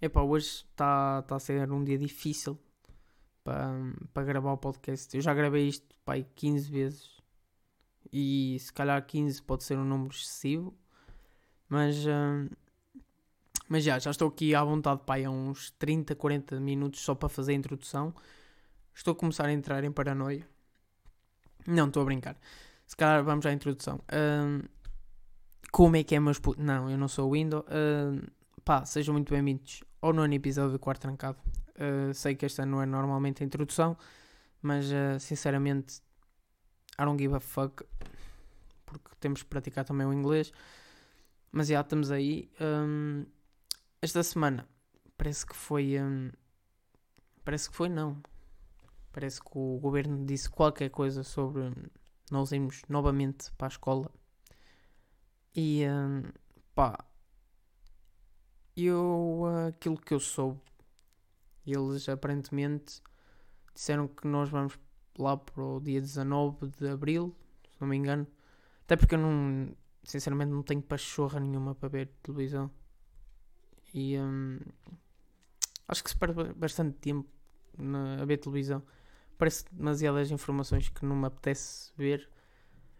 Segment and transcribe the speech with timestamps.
[0.00, 2.56] Epá, hoje está tá a ser um dia difícil
[3.42, 3.72] para
[4.14, 5.14] pa gravar o podcast.
[5.16, 7.16] Eu já gravei isto pá, 15 vezes
[8.12, 10.72] e se calhar 15 pode ser um número excessivo,
[11.68, 12.48] mas, uh,
[13.68, 17.28] mas já, já estou aqui à vontade pá, há uns 30, 40 minutos só para
[17.28, 18.14] fazer a introdução.
[18.94, 20.46] Estou a começar a entrar em paranoia.
[21.66, 22.38] Não, estou a brincar.
[22.86, 23.96] Se calhar vamos à introdução.
[23.96, 24.64] Uh,
[25.72, 26.64] como é que é meus putos?
[26.64, 27.64] Não, eu não sou o Windows.
[27.64, 28.30] Uh,
[28.64, 31.38] pá, sejam muito bem-vindos ao nono episódio do Quarto Trancado.
[31.76, 33.96] Uh, sei que esta não é normalmente a introdução,
[34.60, 36.00] mas uh, sinceramente,
[36.98, 37.84] I don't give a fuck.
[38.84, 40.52] Porque temos que praticar também o inglês.
[41.52, 42.50] Mas já estamos aí.
[42.60, 43.24] Um,
[44.00, 44.68] esta semana
[45.16, 46.00] parece que foi.
[46.00, 46.30] Um,
[47.44, 48.20] parece que foi, não.
[49.12, 51.72] Parece que o governo disse qualquer coisa sobre
[52.30, 54.10] nós irmos novamente para a escola
[55.54, 56.22] e um,
[56.74, 57.04] pá,
[58.86, 60.60] eu aquilo que eu soube,
[61.66, 63.02] eles aparentemente
[63.74, 64.78] disseram que nós vamos
[65.18, 67.34] lá para o dia 19 de Abril,
[67.70, 68.26] se não me engano.
[68.84, 72.70] Até porque eu não, sinceramente, não tenho pachorra nenhuma para ver televisão.
[73.92, 74.58] E um,
[75.86, 77.28] acho que se perde bastante tempo
[77.76, 78.82] na, a ver televisão.
[79.36, 82.28] Parece demasiadas informações que não me apetece ver.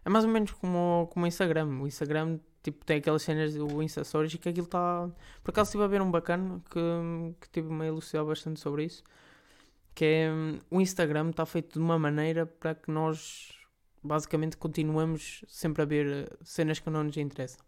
[0.09, 1.67] É mais ou menos como, como o Instagram.
[1.81, 5.07] O Instagram tipo, tem aquelas cenas do Insta Stories e que aquilo está.
[5.43, 9.03] Por acaso estive a ver um bacana que, que tive a elucidar bastante sobre isso.
[9.93, 10.29] Que é
[10.71, 13.51] o Instagram está feito de uma maneira para que nós
[14.01, 17.63] basicamente continuemos sempre a ver eh, cenas que não nos interessam.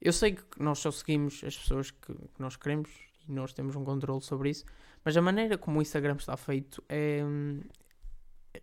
[0.00, 2.88] Eu sei que nós só seguimos as pessoas que, que nós queremos
[3.28, 4.64] e nós temos um controle sobre isso,
[5.04, 7.22] mas a maneira como o Instagram está feito é,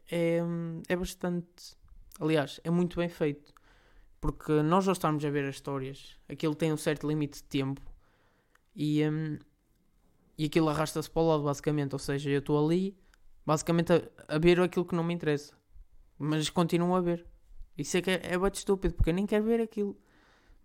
[0.10, 0.40] é,
[0.88, 1.78] é bastante.
[2.20, 3.54] Aliás, é muito bem feito.
[4.22, 7.82] Porque nós já estamos a ver as histórias, aquilo tem um certo limite de tempo
[8.76, 9.40] e, um,
[10.38, 11.94] e aquilo arrasta-se para o lado, basicamente.
[11.94, 12.98] Ou seja, eu estou ali,
[13.46, 15.54] basicamente, a, a, ver aquilo que não me interessa,
[16.18, 17.26] mas continuo a ver.
[17.78, 19.98] Isso é que é, é bastante estúpido, porque eu nem quero ver aquilo.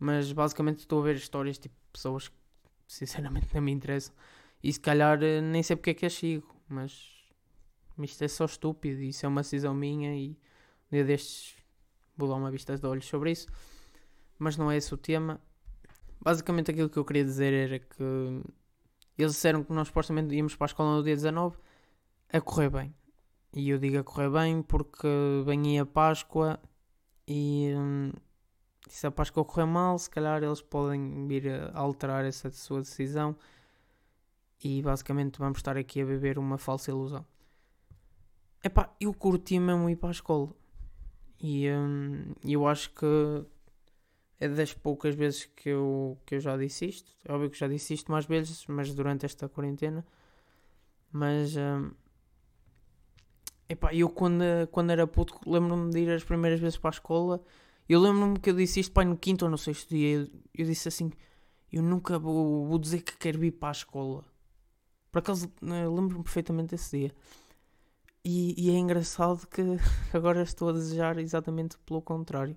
[0.00, 2.34] Mas basicamente estou a ver histórias tipo pessoas que
[2.89, 4.15] sinceramente não me interessam.
[4.62, 7.09] E se calhar eh, nem sei porque é que as sigo, mas
[7.99, 9.00] isto é só estúpido.
[9.00, 10.37] Isso é uma decisão minha e
[10.91, 11.56] um dia destes
[12.17, 13.49] vou dar uma vista de olhos sobre isso,
[14.39, 15.41] mas não é esse o tema.
[16.21, 18.43] Basicamente aquilo que eu queria dizer era que
[19.19, 21.56] eles disseram que nós supostamente íamos para a escola no dia 19
[22.33, 22.94] a correr bem.
[23.53, 25.09] E eu digo a correr bem porque
[25.44, 26.59] vem a Páscoa
[27.27, 28.12] e hum,
[28.89, 33.37] se a Páscoa correr mal, se calhar eles podem vir a alterar essa sua decisão
[34.62, 37.25] e basicamente vamos estar aqui a viver uma falsa ilusão.
[38.62, 40.55] Epá, eu curti mesmo ir para a escola.
[41.41, 43.06] E hum, eu acho que
[44.41, 47.11] é das poucas vezes que eu, que eu já disse isto.
[47.25, 50.05] É óbvio que já disse isto mais vezes, mas durante esta quarentena.
[51.12, 51.56] Mas.
[51.56, 51.93] Hum,
[53.69, 57.43] epá, eu quando, quando era puto lembro-me de ir as primeiras vezes para a escola.
[57.89, 60.19] Eu lembro-me que eu disse isto pai, no quinto ou no sexto dia.
[60.19, 61.12] Eu, eu disse assim:
[61.73, 64.25] Eu nunca vou, vou dizer que quero ir para a escola.
[65.12, 67.15] Por acaso, lembro-me perfeitamente desse dia.
[68.25, 69.61] E, e, é engraçado que
[70.15, 72.57] agora estou a desejar exatamente pelo contrário.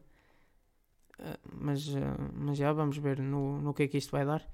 [1.19, 1.99] Uh, mas, uh,
[2.33, 4.47] mas já vamos ver no, no que é que isto vai dar.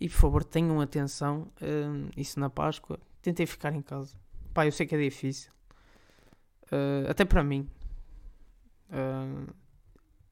[0.00, 1.52] E por favor tenham atenção.
[1.60, 2.98] Uh, isso na Páscoa.
[3.20, 4.16] Tentei ficar em casa.
[4.54, 5.52] Pá, eu sei que é difícil.
[7.08, 7.68] até para mim.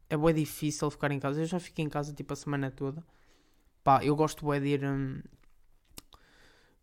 [0.08, 1.40] é bem difícil ficar em casa.
[1.40, 3.04] Eu já fiquei em casa tipo a semana toda.
[3.84, 4.80] Pá, eu gosto bem de ir.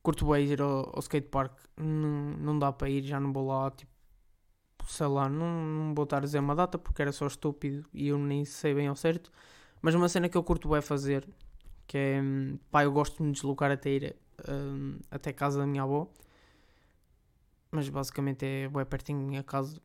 [0.09, 3.69] Curto bem ir ao, ao skatepark, não, não dá para ir, já não vou lá,
[3.69, 3.91] tipo,
[4.87, 8.07] sei lá, não, não vou estar a dizer uma data porque era só estúpido e
[8.07, 9.31] eu nem sei bem ao certo,
[9.83, 11.29] mas uma cena que eu curto bem fazer,
[11.85, 12.21] que é,
[12.71, 14.15] pá, eu gosto de me deslocar até ir
[14.49, 16.11] um, até casa da minha avó,
[17.69, 19.79] mas basicamente é bem pertinho da minha casa,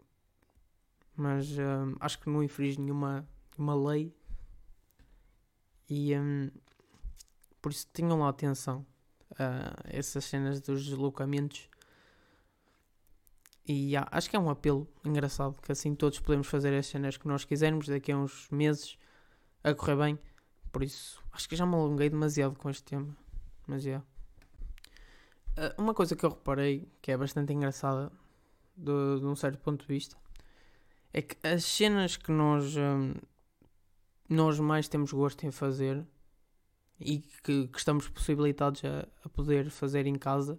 [1.15, 4.17] mas um, acho que não infringe nenhuma, nenhuma lei.
[5.87, 6.51] E um,
[7.61, 8.87] por isso tenham lá atenção
[9.35, 11.69] uh, essas cenas dos deslocamentos.
[13.67, 17.17] E yeah, acho que é um apelo engraçado que assim todos podemos fazer as cenas
[17.17, 18.99] que nós quisermos daqui a uns meses
[19.63, 20.19] a correr bem.
[20.71, 23.17] Por isso, acho que já me alonguei demasiado com este tema.
[23.67, 23.85] Mas.
[23.85, 24.05] Yeah.
[25.57, 28.11] Uh, uma coisa que eu reparei que é bastante engraçada
[28.77, 30.17] de, de um certo ponto de vista
[31.15, 33.15] é que as cenas que nós, um,
[34.29, 36.05] nós mais temos gosto em fazer
[37.05, 40.59] e que, que estamos possibilitados a, a, poder fazer em casa,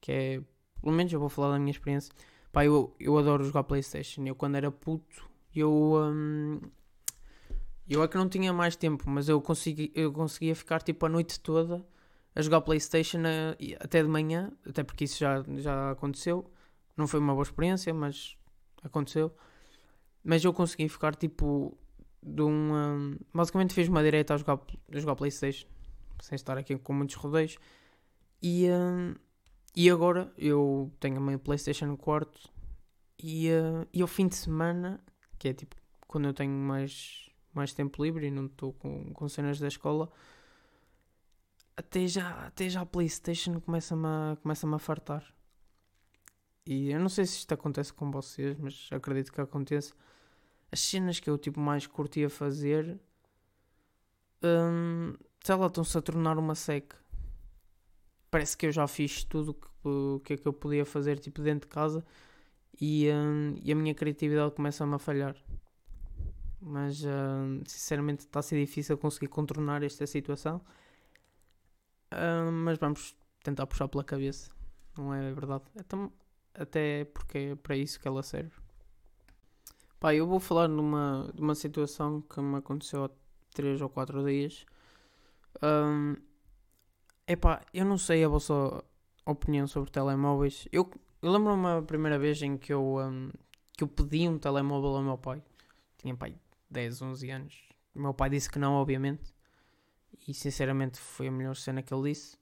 [0.00, 0.42] que é,
[0.80, 2.12] pelo menos eu vou falar da minha experiência.
[2.52, 4.24] Pá, eu, eu adoro jogar Playstation.
[4.26, 6.60] Eu quando era puto, eu, um,
[7.88, 11.08] eu é que não tinha mais tempo, mas eu, consegui, eu conseguia ficar tipo a
[11.08, 11.86] noite toda
[12.34, 16.50] a jogar Playstation uh, até de manhã, até porque isso já, já aconteceu.
[16.96, 18.36] Não foi uma boa experiência, mas
[18.82, 19.32] aconteceu.
[20.24, 21.78] Mas eu consegui ficar tipo
[22.26, 22.74] de um.
[22.74, 24.60] um basicamente fiz uma direita a jogar,
[24.92, 25.66] a jogar Playstation.
[26.20, 27.56] Sem estar aqui com muitos rodeios.
[28.42, 29.14] E, um,
[29.74, 32.50] e agora eu tenho a minha Playstation no quarto.
[33.22, 35.00] E, uh, e ao fim de semana,
[35.38, 35.76] que é tipo
[36.06, 40.10] quando eu tenho mais, mais tempo livre e não estou com, com cenas da escola,
[41.76, 45.24] até já, até já a Playstation começa-me a, começa a fartar.
[46.64, 49.94] E eu não sei se isto acontece com vocês, mas acredito que aconteça.
[50.70, 53.00] As cenas que eu tipo mais curtia fazer,
[54.42, 55.14] hum,
[55.44, 56.96] sei lá, estão-se a tornar uma seca.
[58.30, 61.42] Parece que eu já fiz tudo o que, que é que eu podia fazer tipo
[61.42, 62.04] dentro de casa
[62.80, 65.36] e, hum, e a minha criatividade começa-me a falhar.
[66.60, 70.60] Mas hum, sinceramente está a ser difícil conseguir contornar esta situação.
[72.12, 74.50] Hum, mas vamos tentar puxar pela cabeça,
[74.96, 75.64] não é verdade?
[75.76, 76.12] Então,
[76.54, 78.52] até porque é para isso que ela serve.
[79.98, 83.10] Pá, eu vou falar numa, de uma situação que me aconteceu há
[83.54, 84.66] 3 ou 4 dias.
[85.62, 86.16] Um,
[87.26, 88.84] epá, eu não sei a vossa
[89.24, 90.68] opinião sobre telemóveis.
[90.70, 90.90] Eu,
[91.22, 93.30] eu lembro-me a primeira vez em que eu, um,
[93.76, 95.42] que eu pedi um telemóvel ao meu pai.
[95.96, 96.34] Tinha pai
[96.70, 97.68] 10, 11 anos.
[97.94, 99.34] O meu pai disse que não, obviamente.
[100.28, 102.36] E sinceramente foi a melhor cena que ele disse.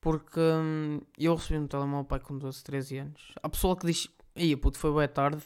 [0.00, 3.32] Porque hum, eu recebi um telemóvel pai com 12, 13 anos.
[3.42, 5.42] Há pessoa que diz, ia puto, foi boa tarde.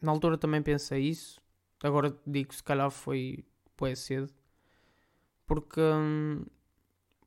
[0.00, 1.40] Na altura também pensei isso.
[1.82, 3.44] Agora digo, se calhar foi
[3.76, 4.32] boa cedo.
[5.46, 6.44] Porque, hum,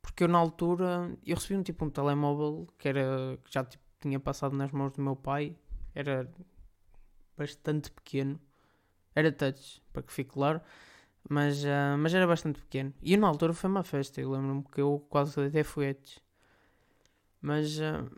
[0.00, 3.82] porque eu na altura, eu recebi um tipo um telemóvel que era, que já tipo,
[4.00, 5.56] tinha passado nas mãos do meu pai.
[5.94, 6.30] Era
[7.36, 8.40] bastante pequeno.
[9.14, 10.60] Era touch, para que fique claro.
[11.28, 12.92] Mas, uh, mas era bastante pequeno.
[13.02, 14.20] E na altura foi uma festa.
[14.20, 16.18] Eu lembro-me que eu quase até foguetes.
[17.40, 18.10] Mas uh,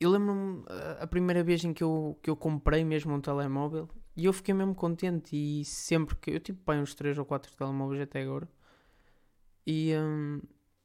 [0.00, 0.66] eu lembro-me uh,
[1.00, 4.54] a primeira vez em que eu, que eu comprei mesmo um telemóvel e eu fiquei
[4.54, 5.36] mesmo contente.
[5.36, 8.48] E sempre que eu tive pai uns 3 ou 4 telemóveis até agora.
[9.66, 10.40] E, um,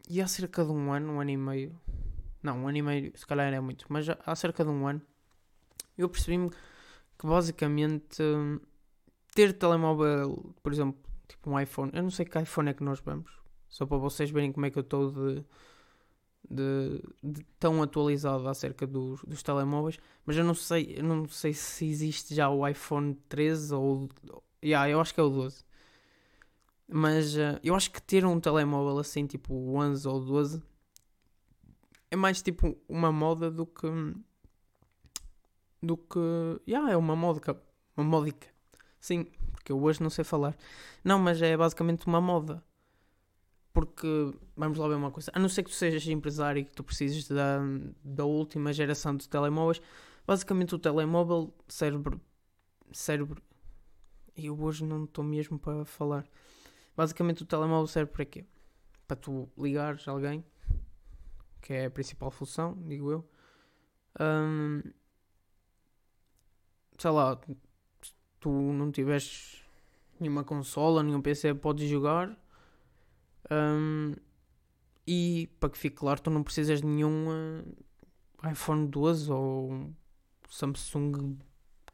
[0.09, 1.79] e há cerca de um ano, um ano e meio,
[2.41, 5.01] não, um ano e meio, se calhar é muito, mas há cerca de um ano
[5.97, 8.59] eu percebi-me que basicamente um,
[9.35, 10.97] ter telemóvel, por exemplo,
[11.27, 13.29] tipo um iPhone, eu não sei que iPhone é que nós vamos,
[13.67, 15.43] só para vocês verem como é que eu estou de
[16.49, 21.53] de, de, tão atualizado acerca dos, dos telemóveis, mas eu não sei, eu não sei
[21.53, 24.09] se existe já o iPhone 13 ou
[24.63, 25.63] yeah, eu acho que é o 12.
[26.87, 30.63] Mas uh, eu acho que ter um telemóvel assim, tipo o 11 ou 12,
[32.11, 33.87] é mais tipo uma moda do que
[35.81, 36.19] do que,
[36.67, 37.57] yeah, é uma módica,
[37.95, 38.47] uma módica.
[38.99, 40.57] Sim, porque eu hoje não sei falar.
[41.03, 42.63] Não, mas é basicamente uma moda.
[43.73, 46.71] Porque, vamos lá ver uma coisa, a não ser que tu sejas empresário e que
[46.71, 47.59] tu precises da,
[48.03, 49.81] da última geração de telemóveis,
[50.25, 52.19] basicamente o telemóvel cérebro.
[52.91, 53.41] Cérebro.
[54.35, 56.25] Eu hoje não estou mesmo para falar.
[56.95, 58.45] Basicamente o telemóvel serve para quê?
[59.07, 60.43] Para tu ligares a alguém,
[61.61, 63.29] que é a principal função, digo eu.
[64.19, 64.81] Um,
[66.97, 67.39] sei lá,
[68.39, 69.63] tu não tiveres
[70.19, 72.37] nenhuma consola, nenhum PC, podes jogar
[73.51, 74.13] um,
[75.07, 79.89] e para que fique claro, tu não precisas de nenhum uh, iPhone 12 ou
[80.49, 81.37] Samsung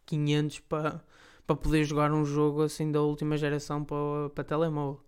[0.05, 1.03] 500 para,
[1.47, 5.01] para poder jogar um jogo assim da última geração para, para telemóvel.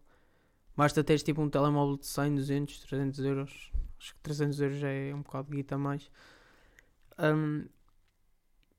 [0.75, 3.71] Basta teres tipo um telemóvel de 100, 200, 300 euros.
[3.99, 6.09] Acho que 300 euros já é um bocado de guita a mais.
[7.17, 7.65] Um,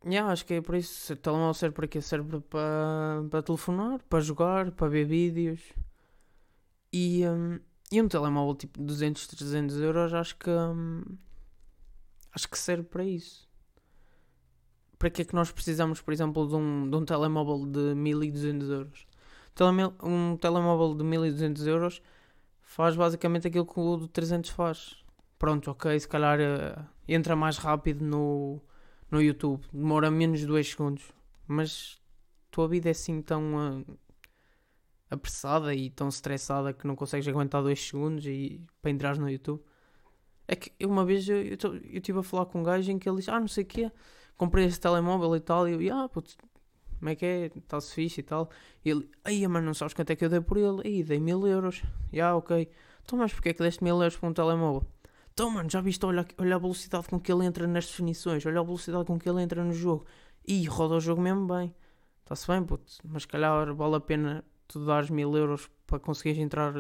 [0.07, 1.13] yeah, acho que é por isso.
[1.13, 2.01] O telemóvel serve para quê?
[2.01, 5.61] Serve para, para telefonar, para jogar, para ver vídeos.
[6.93, 7.61] E, um,
[7.93, 11.03] e um telemóvel tipo 200, 300 euros acho que um,
[12.33, 13.49] acho que serve para isso.
[14.99, 18.69] Para que é que nós precisamos, por exemplo, de um, de um telemóvel de 1200
[18.71, 19.07] euros?
[20.03, 22.03] Um telemóvel de 1200 euros
[22.61, 24.97] faz basicamente aquilo que o de 300 faz.
[25.39, 28.61] Pronto, ok, se calhar uh, entra mais rápido no,
[29.11, 31.13] no YouTube, demora menos de 2 segundos,
[31.47, 32.01] mas
[32.51, 33.55] tua vida é assim tão.
[33.81, 33.99] Uh,
[35.11, 39.63] apressada e tão estressada que não consegues aguentar dois segundos e para entrar no YouTube.
[40.47, 41.43] É que uma vez eu
[41.93, 43.93] estive a falar com um gajo em que ele disse, ah, não sei o quê,
[44.37, 46.37] comprei esse telemóvel e tal, e eu, ah, putz,
[46.99, 48.51] como é que é, está-se fixe e tal.
[48.85, 50.83] E ele, ai, mano, não sabes quanto é que eu dei por ele?
[50.85, 51.83] Aí, dei mil euros.
[52.13, 52.69] E ah, ok.
[53.05, 54.87] Então, mas porquê é que deste mil euros para um telemóvel?
[55.33, 58.61] Então, mano, já viste, olha, olha a velocidade com que ele entra nas definições, olha
[58.61, 60.05] a velocidade com que ele entra no jogo.
[60.47, 61.75] E roda o jogo mesmo bem.
[62.23, 66.73] Está-se bem, putz, mas calhar vale a pena tu dares mil euros para conseguires entrar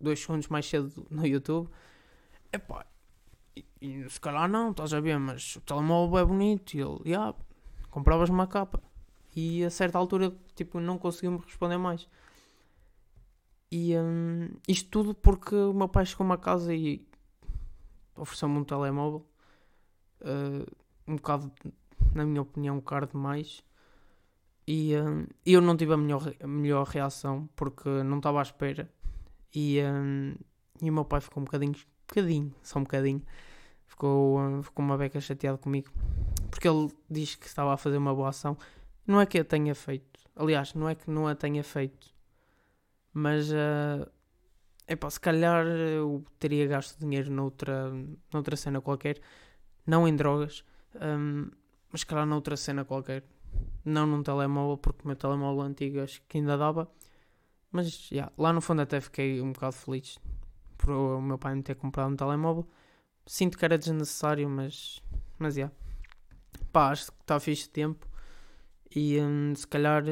[0.00, 1.68] dois segundos mais cedo no YouTube.
[3.56, 6.74] E, e se calhar não, estás a ver, mas o telemóvel é bonito.
[6.74, 7.34] E ele, yeah,
[7.90, 8.80] compravas uma capa.
[9.34, 12.08] E a certa altura, tipo, não conseguiu-me responder mais.
[13.70, 17.06] E hum, isto tudo porque o meu pai chegou-me a casa e
[18.16, 19.26] ofereceu-me um telemóvel.
[20.20, 20.66] Uh,
[21.06, 21.52] um bocado,
[22.14, 23.62] na minha opinião, caro demais.
[24.70, 28.86] E hum, eu não tive a melhor, a melhor reação porque não estava à espera.
[29.54, 30.34] E, hum,
[30.82, 31.74] e o meu pai ficou um bocadinho,
[32.06, 33.22] bocadinho, só um bocadinho.
[33.86, 35.90] Ficou, hum, ficou uma beca chateado comigo.
[36.50, 38.58] Porque ele diz que estava a fazer uma boa ação.
[39.06, 40.20] Não é que a tenha feito.
[40.36, 42.14] Aliás, não é que não a tenha feito.
[43.10, 44.06] Mas, uh,
[44.86, 47.90] epá, se calhar eu teria gasto dinheiro noutra,
[48.30, 49.18] noutra cena qualquer.
[49.86, 50.62] Não em drogas.
[51.90, 53.24] Mas, se calhar, noutra cena qualquer.
[53.84, 56.90] Não num telemóvel, porque o meu telemóvel antigo acho que ainda dava.
[57.70, 60.18] Mas, yeah, lá no fundo até fiquei um bocado feliz
[60.76, 62.66] por o meu pai me ter comprado um telemóvel.
[63.26, 65.02] Sinto que era desnecessário, mas,
[65.38, 65.74] mas, yeah.
[66.72, 68.06] Pá, acho que está fixe de tempo.
[68.94, 70.02] E hum, se calhar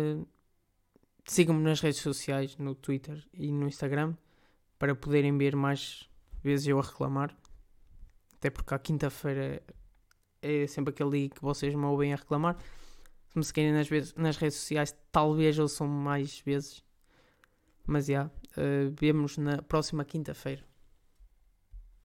[1.24, 4.14] sigam-me nas redes sociais, no Twitter e no Instagram,
[4.78, 6.08] para poderem ver mais
[6.42, 7.36] vezes eu a reclamar.
[8.36, 9.62] Até porque à quinta-feira
[10.42, 12.56] é sempre aquele que vocês me ouvem a reclamar.
[13.36, 16.82] Se me seguirem nas, nas redes sociais, talvez ouçam mais vezes.
[17.86, 20.64] Mas já, yeah, uh, vemos na próxima quinta-feira.